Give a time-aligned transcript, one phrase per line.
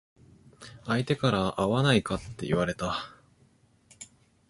[0.83, 3.13] 相手から会わないかって言われた。